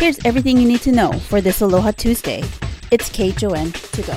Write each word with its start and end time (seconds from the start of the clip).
Here's 0.00 0.24
everything 0.24 0.56
you 0.56 0.66
need 0.66 0.80
to 0.80 0.92
know 0.92 1.12
for 1.12 1.42
this 1.42 1.60
Aloha 1.60 1.90
Tuesday. 1.90 2.42
It's 2.90 3.10
KHON 3.10 3.70
to 3.92 4.00
go. 4.00 4.16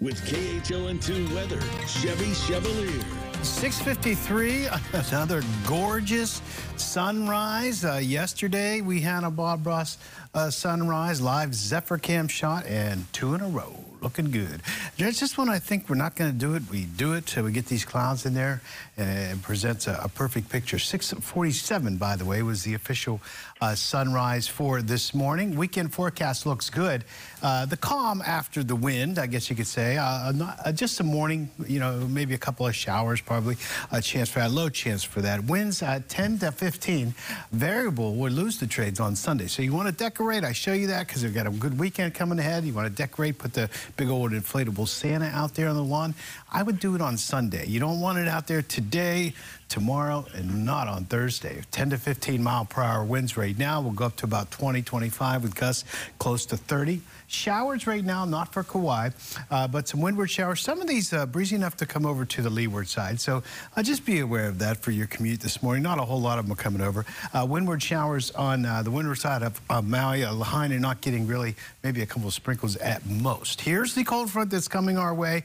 With 0.00 0.18
KHON2 0.24 1.34
weather, 1.34 1.60
Chevy 1.86 2.32
Chevalier. 2.32 3.04
653, 3.42 4.68
another 5.10 5.42
gorgeous 5.66 6.40
sunrise. 6.76 7.84
Uh, 7.84 8.00
yesterday 8.02 8.80
we 8.80 9.02
had 9.02 9.22
a 9.22 9.30
Bob 9.30 9.66
Ross 9.66 9.98
uh, 10.32 10.48
sunrise 10.48 11.20
live 11.20 11.54
Zephyr 11.54 11.98
cam 11.98 12.26
shot 12.26 12.64
and 12.64 13.04
two 13.12 13.34
in 13.34 13.42
a 13.42 13.48
row. 13.48 13.85
Looking 14.02 14.30
good. 14.30 14.62
Just 14.96 15.38
when 15.38 15.48
I 15.48 15.58
think 15.58 15.88
we're 15.88 15.96
not 15.96 16.16
going 16.16 16.30
to 16.32 16.38
do 16.38 16.54
it, 16.54 16.62
we 16.70 16.84
do 16.84 17.14
it. 17.14 17.28
So 17.28 17.42
we 17.42 17.52
get 17.52 17.66
these 17.66 17.84
clouds 17.84 18.26
in 18.26 18.34
there 18.34 18.60
and 18.96 19.38
it 19.38 19.42
presents 19.42 19.86
a, 19.86 20.00
a 20.02 20.08
perfect 20.08 20.48
picture. 20.48 20.78
647, 20.78 21.96
by 21.96 22.16
the 22.16 22.24
way, 22.24 22.42
was 22.42 22.62
the 22.62 22.74
official 22.74 23.20
uh, 23.60 23.74
sunrise 23.74 24.46
for 24.46 24.82
this 24.82 25.14
morning. 25.14 25.56
Weekend 25.56 25.92
forecast 25.92 26.46
looks 26.46 26.68
good. 26.68 27.04
Uh, 27.42 27.64
the 27.66 27.76
calm 27.76 28.22
after 28.26 28.62
the 28.62 28.76
wind, 28.76 29.18
I 29.18 29.26
guess 29.26 29.48
you 29.48 29.56
could 29.56 29.66
say. 29.66 29.96
Uh, 29.96 30.32
not, 30.32 30.58
uh, 30.64 30.72
just 30.72 31.00
a 31.00 31.04
morning, 31.04 31.50
you 31.66 31.80
know, 31.80 32.06
maybe 32.08 32.34
a 32.34 32.38
couple 32.38 32.66
of 32.66 32.74
showers, 32.74 33.20
probably 33.20 33.56
a 33.92 34.00
chance 34.00 34.28
for 34.28 34.40
that, 34.40 34.50
low 34.50 34.68
chance 34.68 35.04
for 35.04 35.20
that. 35.22 35.44
Winds 35.44 35.82
at 35.82 36.08
10 36.08 36.38
to 36.40 36.52
15. 36.52 37.14
Variable 37.52 38.14
would 38.14 38.32
lose 38.32 38.58
the 38.58 38.66
trades 38.66 39.00
on 39.00 39.16
Sunday. 39.16 39.46
So 39.46 39.62
you 39.62 39.72
want 39.72 39.88
to 39.88 39.94
decorate, 39.94 40.44
I 40.44 40.52
show 40.52 40.72
you 40.72 40.88
that 40.88 41.06
because 41.06 41.22
we've 41.22 41.34
got 41.34 41.46
a 41.46 41.50
good 41.50 41.78
weekend 41.78 42.14
coming 42.14 42.38
ahead. 42.38 42.64
You 42.64 42.74
want 42.74 42.88
to 42.88 42.94
decorate, 42.94 43.38
put 43.38 43.54
the 43.54 43.70
big 43.96 44.08
old 44.08 44.32
inflatable 44.32 44.88
Santa 44.88 45.26
out 45.26 45.54
there 45.54 45.68
on 45.68 45.76
the 45.76 45.82
lawn. 45.84 46.14
I 46.52 46.62
would 46.62 46.80
do 46.80 46.94
it 46.94 47.00
on 47.00 47.16
Sunday. 47.16 47.66
You 47.66 47.80
don't 47.80 48.00
want 48.00 48.18
it 48.18 48.28
out 48.28 48.46
there 48.46 48.62
today, 48.62 49.34
tomorrow, 49.68 50.24
and 50.34 50.64
not 50.64 50.88
on 50.88 51.04
Thursday. 51.04 51.62
10 51.70 51.90
to 51.90 51.98
15 51.98 52.42
mile 52.42 52.64
per 52.64 52.82
hour 52.82 53.04
winds 53.04 53.36
right 53.36 53.56
now. 53.58 53.80
will 53.80 53.90
go 53.90 54.06
up 54.06 54.16
to 54.16 54.24
about 54.24 54.50
20, 54.50 54.82
25 54.82 55.42
with 55.42 55.54
gusts 55.54 55.84
close 56.18 56.46
to 56.46 56.56
30. 56.56 57.00
Showers 57.28 57.86
right 57.86 58.04
now, 58.04 58.24
not 58.24 58.52
for 58.52 58.62
Kauai, 58.62 59.10
uh, 59.50 59.66
but 59.66 59.88
some 59.88 60.00
windward 60.00 60.30
showers. 60.30 60.60
Some 60.60 60.80
of 60.80 60.86
these 60.86 61.12
uh, 61.12 61.26
breezy 61.26 61.56
enough 61.56 61.76
to 61.78 61.86
come 61.86 62.06
over 62.06 62.24
to 62.24 62.42
the 62.42 62.50
leeward 62.50 62.88
side. 62.88 63.20
So 63.20 63.42
uh, 63.76 63.82
just 63.82 64.06
be 64.06 64.20
aware 64.20 64.48
of 64.48 64.60
that 64.60 64.76
for 64.76 64.92
your 64.92 65.08
commute 65.08 65.40
this 65.40 65.62
morning. 65.62 65.82
Not 65.82 65.98
a 65.98 66.02
whole 66.02 66.20
lot 66.20 66.38
of 66.38 66.44
them 66.44 66.52
are 66.52 66.62
coming 66.62 66.82
over. 66.82 67.04
Uh, 67.34 67.44
windward 67.48 67.82
showers 67.82 68.30
on 68.32 68.64
uh, 68.64 68.82
the 68.82 68.90
windward 68.92 69.18
side 69.18 69.42
of 69.42 69.60
Maui, 69.84 70.24
uh, 70.24 70.32
Lahaina, 70.32 70.78
not 70.78 71.00
getting 71.00 71.26
really 71.26 71.56
maybe 71.82 72.02
a 72.02 72.06
couple 72.06 72.28
of 72.28 72.34
sprinkles 72.34 72.76
at 72.76 73.04
most. 73.06 73.60
Here's 73.60 73.94
the 73.94 74.04
cold 74.04 74.30
front 74.30 74.50
that's 74.50 74.68
coming 74.68 74.96
our 74.96 75.14
way. 75.14 75.42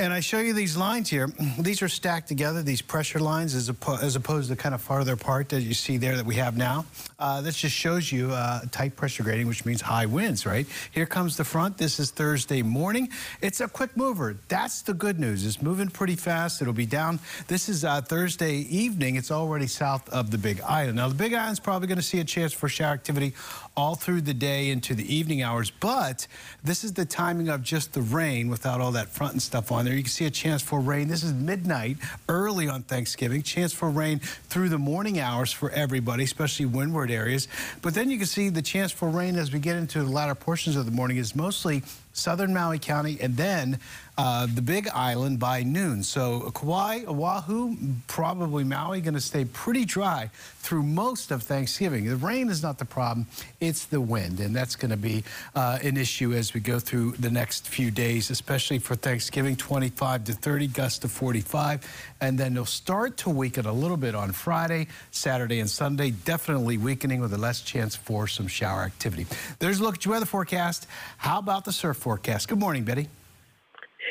And 0.00 0.14
I 0.14 0.20
show 0.20 0.38
you 0.38 0.54
these 0.54 0.78
lines 0.78 1.10
here. 1.10 1.30
These 1.58 1.82
are 1.82 1.88
stacked 1.88 2.26
together, 2.26 2.62
these 2.62 2.80
pressure 2.80 3.18
lines, 3.18 3.54
as, 3.54 3.68
oppo 3.68 4.02
as 4.02 4.16
opposed 4.16 4.48
to 4.48 4.56
kind 4.56 4.74
of 4.74 4.80
farther 4.80 5.12
apart 5.12 5.50
that 5.50 5.60
you 5.60 5.74
see 5.74 5.98
there 5.98 6.16
that 6.16 6.24
we 6.24 6.36
have 6.36 6.56
now. 6.56 6.86
Uh, 7.18 7.42
this 7.42 7.54
just 7.54 7.76
shows 7.76 8.10
you 8.10 8.30
uh, 8.30 8.62
tight 8.70 8.96
pressure 8.96 9.22
grading, 9.22 9.46
which 9.46 9.66
means 9.66 9.82
high 9.82 10.06
winds, 10.06 10.46
right? 10.46 10.66
Here 10.90 11.04
comes 11.04 11.36
the 11.36 11.44
front. 11.44 11.76
This 11.76 12.00
is 12.00 12.10
Thursday 12.12 12.62
morning. 12.62 13.10
It's 13.42 13.60
a 13.60 13.68
quick 13.68 13.94
mover. 13.94 14.38
That's 14.48 14.80
the 14.80 14.94
good 14.94 15.20
news. 15.20 15.44
It's 15.44 15.60
moving 15.60 15.88
pretty 15.88 16.16
fast. 16.16 16.62
It'll 16.62 16.72
be 16.72 16.86
down. 16.86 17.20
This 17.48 17.68
is 17.68 17.84
uh, 17.84 18.00
Thursday 18.00 18.54
evening. 18.54 19.16
It's 19.16 19.30
already 19.30 19.66
south 19.66 20.08
of 20.08 20.30
the 20.30 20.38
Big 20.38 20.62
Island. 20.62 20.96
Now, 20.96 21.08
the 21.08 21.14
Big 21.14 21.34
Island's 21.34 21.60
probably 21.60 21.88
going 21.88 21.98
to 21.98 22.02
see 22.02 22.20
a 22.20 22.24
chance 22.24 22.54
for 22.54 22.70
shower 22.70 22.94
activity 22.94 23.34
all 23.76 23.96
through 23.96 24.22
the 24.22 24.34
day 24.34 24.70
into 24.70 24.94
the 24.94 25.14
evening 25.14 25.42
hours, 25.42 25.70
but 25.70 26.26
this 26.64 26.84
is 26.84 26.92
the 26.94 27.04
timing 27.04 27.48
of 27.48 27.62
just 27.62 27.92
the 27.92 28.02
rain 28.02 28.48
without 28.48 28.80
all 28.80 28.92
that 28.92 29.08
front 29.08 29.32
and 29.32 29.42
stuff 29.42 29.70
on 29.70 29.84
there. 29.84 29.89
You 29.96 30.02
can 30.02 30.10
see 30.10 30.26
a 30.26 30.30
chance 30.30 30.62
for 30.62 30.80
rain. 30.80 31.08
This 31.08 31.22
is 31.22 31.32
midnight, 31.32 31.96
early 32.28 32.68
on 32.68 32.82
Thanksgiving. 32.82 33.42
Chance 33.42 33.72
for 33.72 33.90
rain 33.90 34.18
through 34.18 34.68
the 34.68 34.78
morning 34.78 35.20
hours 35.20 35.52
for 35.52 35.70
everybody, 35.70 36.24
especially 36.24 36.66
windward 36.66 37.10
areas. 37.10 37.48
But 37.82 37.94
then 37.94 38.10
you 38.10 38.18
can 38.18 38.26
see 38.26 38.48
the 38.48 38.62
chance 38.62 38.92
for 38.92 39.08
rain 39.08 39.36
as 39.36 39.52
we 39.52 39.58
get 39.58 39.76
into 39.76 40.02
the 40.02 40.10
latter 40.10 40.34
portions 40.34 40.76
of 40.76 40.86
the 40.86 40.92
morning 40.92 41.16
is 41.16 41.34
mostly 41.34 41.82
southern 42.12 42.52
Maui 42.52 42.78
County, 42.78 43.18
and 43.20 43.36
then 43.36 43.78
uh, 44.18 44.46
the 44.46 44.60
Big 44.60 44.86
Island 44.88 45.38
by 45.38 45.62
noon. 45.62 46.02
So 46.02 46.50
Kauai, 46.50 47.04
Oahu, 47.06 47.76
probably 48.06 48.64
Maui, 48.64 49.00
going 49.00 49.14
to 49.14 49.20
stay 49.20 49.46
pretty 49.46 49.86
dry 49.86 50.28
through 50.58 50.82
most 50.82 51.30
of 51.30 51.42
Thanksgiving. 51.42 52.04
The 52.04 52.16
rain 52.16 52.50
is 52.50 52.62
not 52.62 52.78
the 52.78 52.84
problem, 52.84 53.26
it's 53.60 53.86
the 53.86 54.00
wind, 54.00 54.40
and 54.40 54.54
that's 54.54 54.76
going 54.76 54.90
to 54.90 54.98
be 54.98 55.24
uh, 55.54 55.78
an 55.82 55.96
issue 55.96 56.34
as 56.34 56.52
we 56.52 56.60
go 56.60 56.78
through 56.78 57.12
the 57.12 57.30
next 57.30 57.66
few 57.66 57.90
days, 57.90 58.28
especially 58.28 58.78
for 58.78 58.94
Thanksgiving, 58.94 59.56
25 59.56 60.24
to 60.24 60.32
30, 60.34 60.66
gusts 60.66 60.98
to 60.98 61.08
45, 61.08 61.86
and 62.20 62.36
then 62.36 62.52
they'll 62.52 62.66
start 62.66 63.16
to 63.18 63.30
weaken 63.30 63.64
a 63.64 63.72
little 63.72 63.96
bit 63.96 64.14
on 64.14 64.32
Friday, 64.32 64.88
Saturday, 65.12 65.60
and 65.60 65.70
Sunday, 65.70 66.10
definitely 66.10 66.76
weakening 66.76 67.22
with 67.22 67.32
a 67.32 67.38
less 67.38 67.62
chance 67.62 67.96
for 67.96 68.26
some 68.26 68.46
shower 68.46 68.82
activity. 68.82 69.26
There's 69.60 69.80
a 69.80 69.82
look 69.82 69.94
at 69.94 70.04
your 70.04 70.12
weather 70.12 70.26
forecast. 70.26 70.86
How 71.16 71.38
about 71.38 71.64
the 71.64 71.72
surf 71.72 71.96
forecast? 72.00 72.48
Good 72.48 72.58
morning, 72.58 72.84
Betty. 72.84 73.08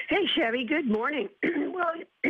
Hey, 0.07 0.25
Chevy. 0.35 0.65
Good 0.65 0.89
morning. 0.89 1.29
well, 1.43 1.93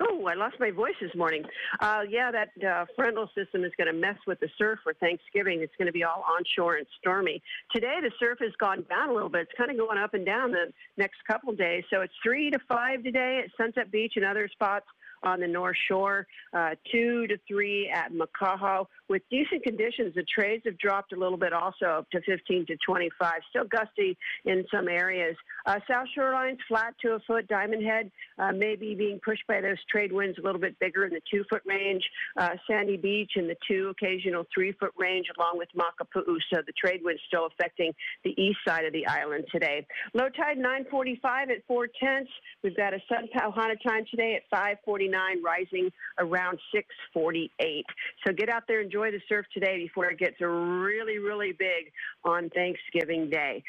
oh, 0.00 0.26
I 0.26 0.34
lost 0.34 0.56
my 0.58 0.70
voice 0.70 0.94
this 1.00 1.14
morning. 1.14 1.44
Uh, 1.78 2.00
yeah, 2.08 2.30
that 2.32 2.50
uh, 2.64 2.86
frontal 2.96 3.28
system 3.36 3.62
is 3.64 3.72
going 3.76 3.86
to 3.86 3.92
mess 3.92 4.16
with 4.26 4.40
the 4.40 4.48
surf 4.58 4.80
for 4.82 4.94
Thanksgiving. 4.94 5.60
It's 5.60 5.74
going 5.78 5.86
to 5.86 5.92
be 5.92 6.02
all 6.02 6.24
onshore 6.36 6.76
and 6.76 6.86
stormy. 6.98 7.42
Today, 7.72 7.98
the 8.02 8.10
surf 8.18 8.38
has 8.40 8.52
gone 8.58 8.84
down 8.88 9.10
a 9.10 9.12
little 9.12 9.28
bit. 9.28 9.42
It's 9.42 9.52
kind 9.56 9.70
of 9.70 9.76
going 9.76 9.98
up 9.98 10.14
and 10.14 10.26
down 10.26 10.50
the 10.50 10.72
next 10.96 11.18
couple 11.26 11.52
days. 11.52 11.84
So 11.90 12.00
it's 12.00 12.12
three 12.22 12.50
to 12.50 12.58
five 12.68 13.04
today 13.04 13.42
at 13.44 13.50
Sunset 13.56 13.92
Beach 13.92 14.14
and 14.16 14.24
other 14.24 14.48
spots 14.48 14.86
on 15.22 15.40
the 15.40 15.46
North 15.46 15.76
Shore, 15.88 16.26
uh, 16.52 16.70
two 16.90 17.26
to 17.26 17.38
three 17.46 17.90
at 17.90 18.12
Makaha. 18.12 18.86
With 19.08 19.22
decent 19.30 19.62
conditions, 19.62 20.14
the 20.14 20.24
trades 20.24 20.62
have 20.66 20.78
dropped 20.78 21.12
a 21.12 21.16
little 21.16 21.36
bit 21.36 21.52
also 21.52 21.86
up 21.86 22.10
to 22.10 22.20
15 22.22 22.66
to 22.66 22.76
25. 22.86 23.32
Still 23.50 23.64
gusty 23.64 24.16
in 24.44 24.64
some 24.72 24.88
areas. 24.88 25.36
Uh, 25.66 25.78
South 25.90 26.06
Shorelines 26.16 26.58
flat 26.68 26.94
to 27.02 27.14
a 27.14 27.20
foot. 27.20 27.48
Diamond 27.48 27.84
Head 27.84 28.10
uh, 28.38 28.52
maybe 28.52 28.94
being 28.94 29.20
pushed 29.24 29.46
by 29.46 29.60
those 29.60 29.78
trade 29.90 30.12
winds 30.12 30.38
a 30.38 30.42
little 30.42 30.60
bit 30.60 30.78
bigger 30.78 31.04
in 31.04 31.12
the 31.12 31.20
two 31.30 31.44
foot 31.50 31.62
range. 31.66 32.02
Uh, 32.36 32.50
Sandy 32.68 32.96
Beach 32.96 33.32
in 33.36 33.46
the 33.46 33.56
two, 33.68 33.88
occasional 33.90 34.46
three 34.54 34.72
foot 34.72 34.92
range, 34.98 35.26
along 35.38 35.58
with 35.58 35.68
Makapu'u. 35.76 36.36
So 36.52 36.62
the 36.66 36.72
trade 36.72 37.00
winds 37.02 37.20
still 37.26 37.46
affecting 37.46 37.92
the 38.24 38.30
east 38.40 38.58
side 38.66 38.84
of 38.84 38.92
the 38.92 39.06
island 39.06 39.44
today. 39.52 39.86
Low 40.14 40.28
tide 40.28 40.56
945 40.56 41.50
at 41.50 41.66
4 41.66 41.88
tenths. 42.02 42.30
We've 42.62 42.76
got 42.76 42.94
a 42.94 43.00
sun 43.08 43.28
Pauhana 43.34 43.76
time 43.82 44.04
today 44.10 44.34
at 44.36 44.42
549 44.50 45.09
rising 45.44 45.90
around 46.18 46.58
648. 46.74 47.84
So 48.26 48.32
get 48.32 48.48
out 48.48 48.64
there, 48.68 48.80
enjoy 48.80 49.10
the 49.10 49.20
surf 49.28 49.46
today 49.52 49.78
before 49.78 50.06
it 50.06 50.18
gets 50.18 50.40
really, 50.40 51.18
really 51.18 51.52
big 51.52 51.92
on 52.24 52.50
Thanksgiving 52.50 53.30
Day. 53.30 53.62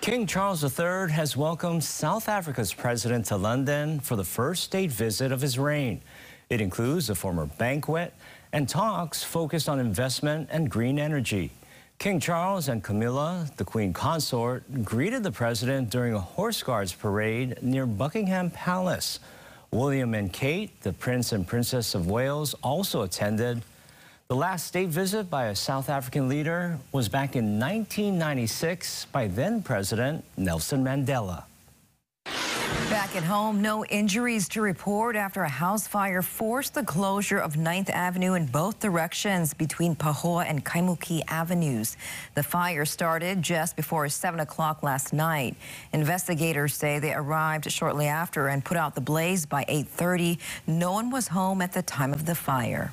King 0.00 0.26
Charles 0.26 0.62
III 0.62 1.10
has 1.12 1.36
welcomed 1.36 1.84
South 1.84 2.28
Africa's 2.28 2.72
president 2.72 3.26
to 3.26 3.36
London 3.36 4.00
for 4.00 4.16
the 4.16 4.24
first 4.24 4.64
state 4.64 4.90
visit 4.90 5.32
of 5.32 5.42
his 5.42 5.58
reign. 5.58 6.00
It 6.48 6.62
includes 6.62 7.10
a 7.10 7.14
former 7.14 7.44
banquet 7.44 8.14
and 8.52 8.66
talks 8.66 9.22
focused 9.22 9.68
on 9.68 9.78
investment 9.78 10.48
and 10.50 10.70
green 10.70 10.98
energy. 10.98 11.52
King 11.98 12.20
Charles 12.20 12.68
and 12.68 12.80
Camilla, 12.80 13.48
the 13.56 13.64
Queen 13.64 13.92
Consort, 13.92 14.84
greeted 14.84 15.24
the 15.24 15.32
president 15.32 15.90
during 15.90 16.14
a 16.14 16.20
Horse 16.20 16.62
Guards 16.62 16.92
parade 16.92 17.60
near 17.60 17.86
Buckingham 17.86 18.52
Palace. 18.52 19.18
William 19.72 20.14
and 20.14 20.32
Kate, 20.32 20.80
the 20.82 20.92
Prince 20.92 21.32
and 21.32 21.44
Princess 21.44 21.96
of 21.96 22.08
Wales, 22.08 22.54
also 22.62 23.02
attended. 23.02 23.62
The 24.28 24.36
last 24.36 24.68
state 24.68 24.90
visit 24.90 25.28
by 25.28 25.46
a 25.46 25.56
South 25.56 25.88
African 25.88 26.28
leader 26.28 26.78
was 26.92 27.08
back 27.08 27.34
in 27.34 27.58
1996 27.58 29.06
by 29.06 29.26
then 29.26 29.60
President 29.60 30.24
Nelson 30.36 30.84
Mandela. 30.84 31.47
Back 32.98 33.14
at 33.14 33.22
home, 33.22 33.62
no 33.62 33.84
injuries 33.84 34.48
to 34.48 34.60
report 34.60 35.14
after 35.14 35.44
a 35.44 35.48
house 35.48 35.86
fire 35.86 36.20
forced 36.20 36.74
the 36.74 36.82
closure 36.82 37.38
of 37.38 37.54
9th 37.54 37.90
Avenue 37.90 38.34
in 38.34 38.46
both 38.46 38.80
directions 38.80 39.54
between 39.54 39.94
Pahoa 39.94 40.44
and 40.48 40.64
Kaimuki 40.64 41.22
Avenues. 41.28 41.96
The 42.34 42.42
fire 42.42 42.84
started 42.84 43.40
just 43.40 43.76
before 43.76 44.08
7 44.08 44.40
o'clock 44.40 44.82
last 44.82 45.12
night. 45.12 45.54
Investigators 45.92 46.74
say 46.74 46.98
they 46.98 47.14
arrived 47.14 47.70
shortly 47.70 48.08
after 48.08 48.48
and 48.48 48.64
put 48.64 48.76
out 48.76 48.96
the 48.96 49.00
blaze 49.00 49.46
by 49.46 49.64
8.30. 49.66 50.38
No 50.66 50.90
one 50.90 51.10
was 51.10 51.28
home 51.28 51.62
at 51.62 51.74
the 51.74 51.82
time 51.82 52.12
of 52.12 52.26
the 52.26 52.34
fire. 52.34 52.92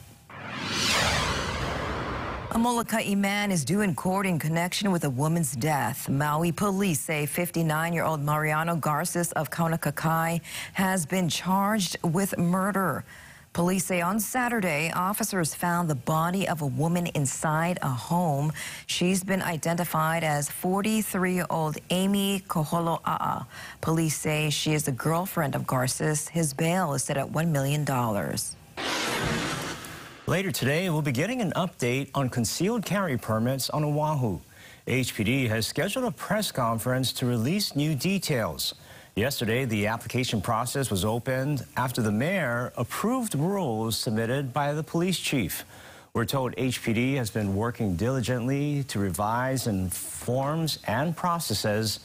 A 2.56 2.58
Molokai 2.58 3.16
man 3.16 3.52
is 3.52 3.66
due 3.66 3.82
in 3.82 3.94
court 3.96 4.26
in 4.26 4.40
connection 4.40 4.90
with 4.94 5.04
a 5.04 5.10
woman's 5.10 5.58
death. 5.58 6.08
Maui 6.08 6.54
police 6.54 7.02
say 7.02 7.28
59-year-old 7.28 8.22
Mariano 8.22 8.78
Garces 8.78 9.34
of 9.34 9.50
Kaunakakai 9.52 10.40
has 10.72 11.06
been 11.06 11.28
charged 11.28 11.98
with 12.02 12.38
murder. 12.38 13.04
Police 13.52 13.84
say 13.84 14.00
on 14.00 14.22
Saturday, 14.22 14.90
officers 14.96 15.54
found 15.54 15.90
the 15.90 15.96
body 15.96 16.48
of 16.48 16.62
a 16.62 16.66
woman 16.66 17.08
inside 17.08 17.78
a 17.82 17.90
home. 17.90 18.54
She's 18.88 19.22
been 19.22 19.42
identified 19.42 20.24
as 20.24 20.48
43-year-old 20.50 21.76
Amy 21.90 22.42
Koholoa'a. 22.48 23.48
Police 23.82 24.18
say 24.18 24.50
she 24.50 24.72
is 24.72 24.84
the 24.84 24.94
girlfriend 24.94 25.56
of 25.56 25.68
Garces. 25.68 26.30
His 26.30 26.54
bail 26.54 26.94
is 26.94 27.04
set 27.04 27.18
at 27.18 27.30
$1 27.30 27.50
million. 27.50 27.84
Later 30.28 30.52
today, 30.52 30.90
we'll 30.90 31.04
be 31.04 31.12
getting 31.12 31.40
an 31.40 31.52
update 31.52 32.10
on 32.16 32.30
concealed 32.30 32.84
carry 32.84 33.16
permits 33.16 33.70
on 33.70 33.84
Oahu. 33.84 34.40
HPD 34.88 35.48
has 35.50 35.68
scheduled 35.68 36.04
a 36.06 36.10
press 36.10 36.52
conference 36.52 37.14
to 37.14 37.28
release 37.28 37.76
new 37.76 37.94
details. 37.94 38.74
Yesterday, 39.16 39.66
the 39.66 39.86
application 39.86 40.42
process 40.42 40.90
was 40.90 41.06
opened 41.06 41.64
after 41.78 42.02
the 42.02 42.12
mayor 42.12 42.74
approved 42.76 43.36
rules 43.36 44.00
submitted 44.00 44.52
by 44.52 44.74
the 44.74 44.82
police 44.82 45.20
chief. 45.20 45.64
We're 46.16 46.26
told 46.26 46.56
HPD 46.56 47.18
has 47.18 47.30
been 47.30 47.56
working 47.56 47.96
diligently 47.96 48.84
to 48.86 48.98
revise 48.98 49.68
and 49.68 49.94
forms 49.94 50.80
and 50.88 51.16
processes. 51.16 52.00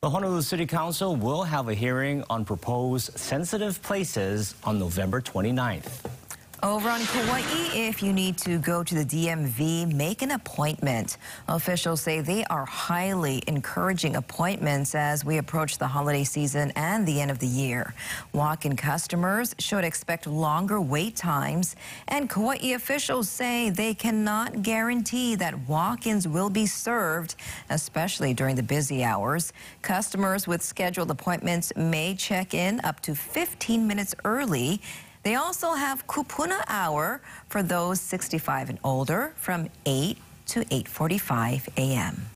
The 0.00 0.10
Honolulu 0.10 0.42
City 0.42 0.66
Council 0.66 1.14
will 1.14 1.44
have 1.44 1.68
a 1.68 1.74
hearing 1.74 2.24
on 2.28 2.44
proposed 2.44 3.16
sensitive 3.16 3.80
places 3.80 4.56
on 4.64 4.80
November 4.80 5.20
29th. 5.20 6.19
Over 6.62 6.90
on 6.90 7.00
Kauai, 7.06 7.40
if 7.72 8.02
you 8.02 8.12
need 8.12 8.36
to 8.38 8.58
go 8.58 8.84
to 8.84 8.94
the 8.94 9.04
DMV, 9.04 9.94
make 9.94 10.20
an 10.20 10.32
appointment. 10.32 11.16
Officials 11.48 12.02
say 12.02 12.20
they 12.20 12.44
are 12.44 12.66
highly 12.66 13.42
encouraging 13.46 14.16
appointments 14.16 14.94
as 14.94 15.24
we 15.24 15.38
approach 15.38 15.78
the 15.78 15.86
holiday 15.86 16.22
season 16.22 16.70
and 16.76 17.06
the 17.06 17.18
end 17.18 17.30
of 17.30 17.38
the 17.38 17.46
year. 17.46 17.94
Walk-in 18.34 18.76
customers 18.76 19.54
should 19.58 19.84
expect 19.84 20.26
longer 20.26 20.82
wait 20.82 21.16
times, 21.16 21.76
and 22.08 22.28
Kauai 22.28 22.74
officials 22.74 23.30
say 23.30 23.70
they 23.70 23.94
cannot 23.94 24.62
guarantee 24.62 25.36
that 25.36 25.58
walk-ins 25.66 26.28
will 26.28 26.50
be 26.50 26.66
served, 26.66 27.36
especially 27.70 28.34
during 28.34 28.54
the 28.54 28.62
busy 28.62 29.02
hours. 29.02 29.54
Customers 29.80 30.46
with 30.46 30.60
scheduled 30.60 31.10
appointments 31.10 31.72
may 31.74 32.14
check 32.14 32.52
in 32.52 32.82
up 32.84 33.00
to 33.00 33.14
15 33.14 33.86
minutes 33.86 34.14
early 34.26 34.82
they 35.22 35.34
also 35.34 35.74
have 35.74 36.06
Kupuna 36.06 36.62
Hour 36.68 37.20
for 37.48 37.62
those 37.62 38.00
65 38.00 38.70
and 38.70 38.78
older 38.84 39.32
from 39.36 39.68
8 39.86 40.16
to 40.46 40.64
8.45 40.64 41.68
a.m. 41.76 42.30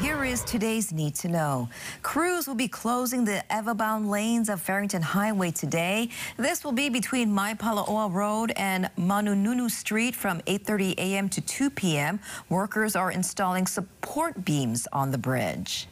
Here 0.00 0.24
is 0.24 0.44
today's 0.44 0.92
Need 0.92 1.16
to 1.16 1.28
Know. 1.28 1.68
Crews 2.02 2.46
will 2.46 2.54
be 2.54 2.68
closing 2.68 3.24
the 3.24 3.42
Ewa-bound 3.50 4.08
lanes 4.08 4.48
of 4.48 4.60
Farrington 4.60 5.02
Highway 5.02 5.50
today. 5.50 6.10
This 6.36 6.62
will 6.62 6.72
be 6.72 6.88
between 6.88 7.30
Maipalaoa 7.30 8.12
Road 8.12 8.52
and 8.54 8.90
Manununu 8.96 9.68
Street 9.68 10.14
from 10.14 10.40
8.30 10.42 10.94
a.m. 10.98 11.28
to 11.30 11.40
2 11.40 11.70
p.m. 11.70 12.20
Workers 12.48 12.94
are 12.94 13.10
installing 13.10 13.66
support 13.66 14.44
beams 14.44 14.86
on 14.92 15.10
the 15.10 15.18
bridge. 15.18 15.88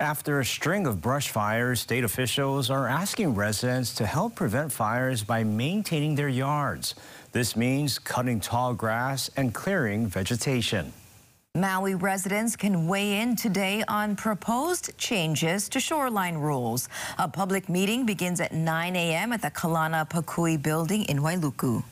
After 0.00 0.38
a 0.38 0.44
string 0.44 0.86
of 0.86 1.00
brush 1.00 1.30
fires, 1.30 1.80
state 1.80 2.04
officials 2.04 2.70
are 2.70 2.86
asking 2.86 3.34
residents 3.34 3.92
to 3.96 4.06
help 4.06 4.36
prevent 4.36 4.70
fires 4.70 5.24
by 5.24 5.42
maintaining 5.42 6.14
their 6.14 6.28
yards. 6.28 6.94
This 7.32 7.56
means 7.56 7.98
cutting 7.98 8.38
tall 8.38 8.74
grass 8.74 9.28
and 9.36 9.52
clearing 9.52 10.06
vegetation. 10.06 10.92
Maui 11.56 11.96
residents 11.96 12.54
can 12.54 12.86
weigh 12.86 13.20
in 13.20 13.34
today 13.34 13.82
on 13.88 14.14
proposed 14.14 14.96
changes 14.98 15.68
to 15.70 15.80
shoreline 15.80 16.36
rules. 16.36 16.88
A 17.18 17.26
public 17.26 17.68
meeting 17.68 18.06
begins 18.06 18.40
at 18.40 18.52
9 18.52 18.94
a.m. 18.94 19.32
at 19.32 19.42
the 19.42 19.50
Kalana 19.50 20.08
Pakui 20.08 20.62
building 20.62 21.06
in 21.06 21.18
Wailuku. 21.18 21.82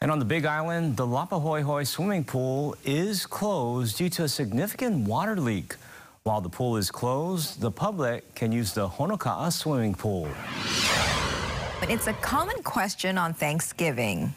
And 0.00 0.10
on 0.10 0.18
the 0.18 0.24
Big 0.24 0.46
Island, 0.46 0.96
the 0.96 1.06
Laupahoehoe 1.06 1.86
swimming 1.86 2.24
pool 2.24 2.74
is 2.86 3.26
closed 3.26 3.98
due 3.98 4.08
to 4.08 4.24
a 4.24 4.28
significant 4.28 5.06
water 5.06 5.36
leak. 5.36 5.76
While 6.24 6.40
the 6.40 6.48
pool 6.48 6.76
is 6.76 6.88
closed, 6.88 7.60
the 7.60 7.72
public 7.72 8.36
can 8.36 8.52
use 8.52 8.72
the 8.72 8.88
Honoka'a 8.88 9.52
swimming 9.52 9.92
pool. 9.92 10.28
But 11.80 11.90
it's 11.90 12.06
a 12.06 12.12
common 12.12 12.62
question 12.62 13.18
on 13.18 13.34
Thanksgiving. 13.34 14.32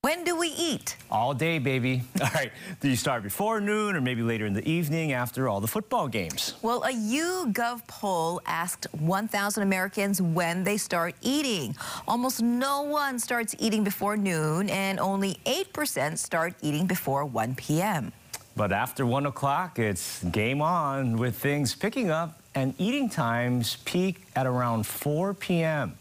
When 0.00 0.24
do 0.24 0.38
we 0.38 0.48
eat? 0.48 0.96
All 1.10 1.34
day, 1.34 1.58
baby. 1.58 2.02
All 2.22 2.30
right. 2.34 2.50
Do 2.80 2.88
you 2.88 2.96
start 2.96 3.22
before 3.22 3.60
noon 3.60 3.94
or 3.94 4.00
maybe 4.00 4.22
later 4.22 4.46
in 4.46 4.54
the 4.54 4.66
evening 4.66 5.12
after 5.12 5.50
all 5.50 5.60
the 5.60 5.68
football 5.68 6.08
games? 6.08 6.54
Well, 6.62 6.82
a 6.82 6.90
YouGov 6.90 7.86
poll 7.86 8.40
asked 8.46 8.86
1,000 8.98 9.62
Americans 9.62 10.22
when 10.22 10.64
they 10.64 10.78
start 10.78 11.14
eating. 11.20 11.76
Almost 12.08 12.40
no 12.40 12.80
one 12.82 13.18
starts 13.18 13.54
eating 13.58 13.84
before 13.84 14.16
noon, 14.16 14.70
and 14.70 14.98
only 14.98 15.36
8% 15.44 16.16
start 16.16 16.54
eating 16.62 16.86
before 16.86 17.26
1 17.26 17.54
p.m. 17.56 18.12
But 18.54 18.72
after 18.72 19.06
1 19.06 19.26
o'clock, 19.26 19.78
it's 19.78 20.22
game 20.24 20.60
on 20.60 21.16
with 21.16 21.36
things 21.36 21.74
picking 21.74 22.10
up 22.10 22.40
and 22.54 22.74
eating 22.78 23.08
times 23.08 23.76
peak 23.84 24.26
at 24.36 24.46
around 24.46 24.86
4 24.86 25.34
p.m. 25.34 25.96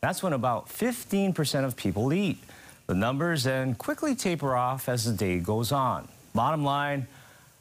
That's 0.00 0.22
when 0.22 0.34
about 0.34 0.68
15% 0.68 1.64
of 1.64 1.76
people 1.76 2.12
eat. 2.12 2.38
The 2.86 2.94
numbers 2.94 3.44
then 3.44 3.74
quickly 3.74 4.14
taper 4.14 4.54
off 4.54 4.88
as 4.88 5.06
the 5.06 5.14
day 5.14 5.38
goes 5.38 5.72
on. 5.72 6.06
Bottom 6.34 6.62
line, 6.62 7.06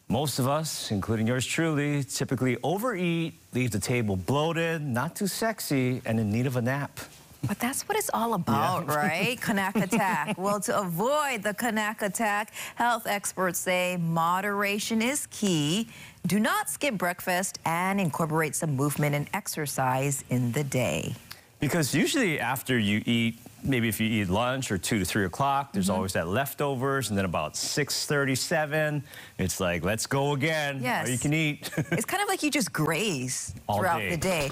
most 0.09 0.39
of 0.39 0.49
us, 0.49 0.91
including 0.91 1.27
yours 1.27 1.45
truly, 1.45 2.03
typically 2.03 2.57
overeat, 2.61 3.35
leave 3.53 3.71
the 3.71 3.79
table 3.79 4.17
bloated, 4.17 4.81
not 4.81 5.15
too 5.15 5.27
sexy, 5.27 6.01
and 6.05 6.19
in 6.19 6.31
need 6.31 6.45
of 6.45 6.57
a 6.57 6.61
nap. 6.61 6.99
But 7.47 7.59
that's 7.59 7.87
what 7.87 7.97
it's 7.97 8.09
all 8.13 8.35
about, 8.35 8.85
yeah. 8.87 8.95
right? 8.95 9.39
Kanak 9.41 9.75
attack. 9.81 10.37
well, 10.37 10.59
to 10.61 10.79
avoid 10.79 11.43
the 11.43 11.53
Kanak 11.53 12.01
attack, 12.01 12.53
health 12.75 13.05
experts 13.05 13.59
say 13.59 13.97
moderation 13.97 15.01
is 15.01 15.27
key. 15.27 15.87
Do 16.25 16.39
not 16.39 16.69
skip 16.69 16.97
breakfast 16.97 17.59
and 17.65 17.99
incorporate 17.99 18.55
some 18.55 18.75
movement 18.75 19.13
and 19.13 19.27
exercise 19.33 20.23
in 20.29 20.53
the 20.53 20.63
day. 20.63 21.15
Because 21.59 21.93
usually 21.93 22.39
after 22.39 22.77
you 22.77 23.01
eat, 23.05 23.39
maybe 23.63 23.87
if 23.87 23.99
you 23.99 24.07
eat 24.07 24.29
lunch 24.29 24.71
or 24.71 24.77
2 24.77 24.99
to 24.99 25.05
3 25.05 25.25
o'clock, 25.25 25.73
there's 25.73 25.85
mm 25.85 25.91
-hmm. 25.91 25.95
always 25.95 26.13
that 26.13 26.27
leftovers. 26.27 27.09
And 27.09 27.17
then 27.17 27.25
about 27.25 27.57
6.37, 27.57 29.03
it's 29.37 29.59
like, 29.59 29.85
let's 29.85 30.07
go 30.07 30.33
again. 30.33 30.81
Yes. 30.81 31.07
Or 31.07 31.11
you 31.11 31.19
can 31.19 31.33
eat. 31.33 31.71
it's 31.91 32.05
kind 32.05 32.21
of 32.23 32.29
like 32.29 32.41
you 32.45 32.51
just 32.51 32.71
graze 32.71 33.53
All 33.65 33.77
throughout 33.77 33.99
day. 33.99 34.09
the 34.09 34.17
day. 34.17 34.51